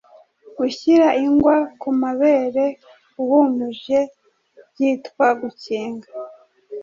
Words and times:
Gushyira 0.57 1.07
ingwa 1.25 1.57
ku 1.81 1.89
mabere 2.01 2.65
uhumuje 3.21 3.99
byitwa 4.69 5.27
Gukinga 5.41 6.07